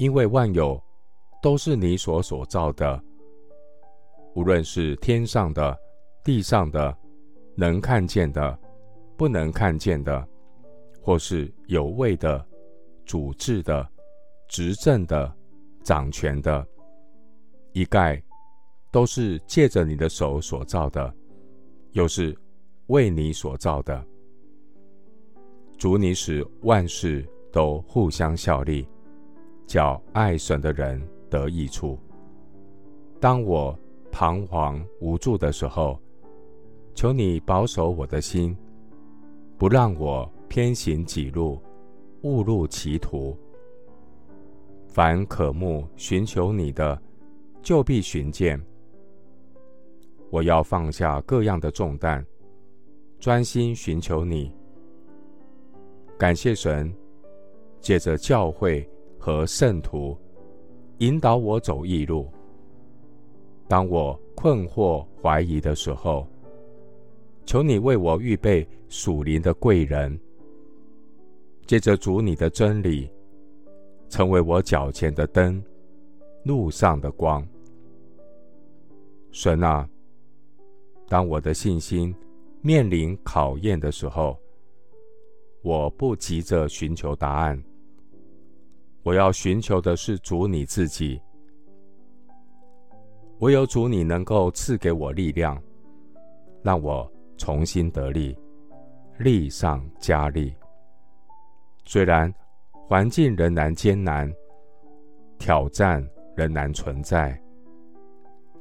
[0.00, 0.82] 因为万有
[1.42, 3.04] 都是你所所造的，
[4.34, 5.78] 无论是天上的、
[6.24, 6.96] 地上的，
[7.54, 8.58] 能看见的、
[9.14, 10.26] 不能看见的。
[11.02, 12.46] 或是有位的、
[13.06, 13.86] 主治的、
[14.48, 15.34] 执政的、
[15.82, 16.66] 掌权的，
[17.72, 18.22] 一概
[18.90, 21.12] 都是借着你的手所造的，
[21.92, 22.36] 又是
[22.88, 24.02] 为你所造的。
[25.78, 28.86] 主，你使万事都互相效力，
[29.70, 31.96] 叫爱神的人得益处。
[33.20, 33.78] 当我
[34.10, 35.96] 彷徨无助的时候，
[36.92, 38.56] 求你保守我的心，
[39.56, 40.28] 不让我。
[40.48, 41.62] 偏行己路，
[42.22, 43.38] 误入歧途。
[44.88, 47.00] 凡渴慕寻求你的，
[47.62, 48.60] 就必寻见。
[50.28, 52.26] 我要放下各样的重担，
[53.20, 54.52] 专心寻求你。
[56.18, 56.92] 感谢神，
[57.80, 60.16] 借着教会和圣徒
[60.98, 62.26] 引导我走义路。
[63.68, 66.26] 当我困惑怀疑的时候，
[67.44, 70.18] 求你为我预备属灵的贵人。
[71.66, 73.08] 借着主你的真理，
[74.08, 75.62] 成为我脚前的灯，
[76.42, 77.46] 路上的光。
[79.30, 79.88] 神啊，
[81.06, 82.12] 当我的信心
[82.60, 84.36] 面临考验的时候，
[85.62, 87.62] 我不急着寻求答案，
[89.02, 91.20] 我要寻求的是主你自己。
[93.38, 95.60] 唯有主你能够赐给我力量，
[96.62, 98.36] 让我重新得力，
[99.18, 100.54] 力上加力。
[101.86, 102.32] 虽然
[102.86, 104.30] 环境仍然艰难，
[105.38, 107.40] 挑战仍然存在，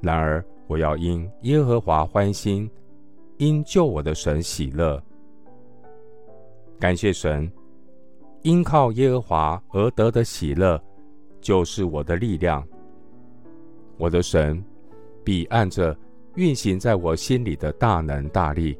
[0.00, 2.70] 然而我要因耶和华欢心，
[3.38, 5.02] 因救我的神喜乐。
[6.78, 7.50] 感谢神，
[8.42, 10.80] 因靠耶和华而得的喜乐，
[11.40, 12.66] 就是我的力量。
[13.96, 14.64] 我的神
[15.24, 15.96] 必按着
[16.36, 18.78] 运行在我心里的大能大力，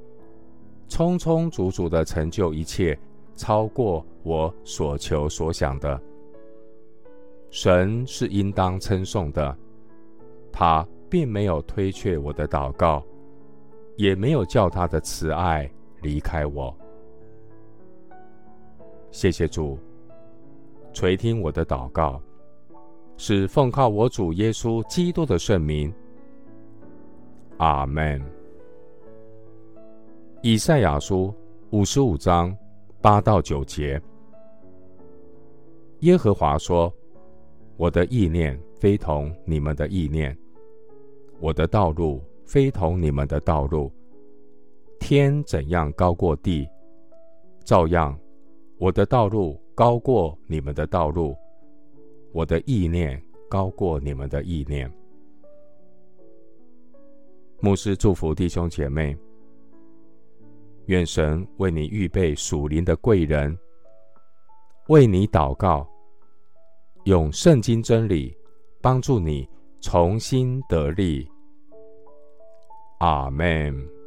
[0.88, 2.98] 充充足足的成就一切。
[3.34, 6.00] 超过我所求所想的，
[7.50, 9.56] 神是应当称颂的。
[10.50, 13.00] 他并没有推却我的祷告，
[13.96, 15.70] 也没有叫他的慈爱
[16.02, 16.76] 离开我。
[19.10, 19.78] 谢谢主
[20.92, 22.20] 垂听我的祷告，
[23.16, 25.92] 是奉靠我主耶稣基督的圣名。
[27.58, 28.22] 阿门。
[30.42, 31.34] 以赛亚书
[31.70, 32.56] 五十五章。
[33.00, 34.02] 八到九节，
[36.00, 36.92] 耶和华说
[37.78, 40.36] ：“我的意念非同你们的意念，
[41.38, 43.88] 我的道路非同你们的道路。
[44.98, 46.68] 天怎样高过地，
[47.64, 48.18] 照样
[48.78, 51.36] 我的道路高过你们的道路，
[52.32, 54.90] 我的意念高过你们的意念。”
[57.60, 59.16] 牧师祝福弟兄姐妹。
[60.86, 63.56] 愿神为你预备属灵的贵人，
[64.88, 65.86] 为你祷告，
[67.04, 68.34] 用圣经真理
[68.80, 69.46] 帮助你
[69.82, 71.28] 重新得力。
[73.00, 73.97] 阿门。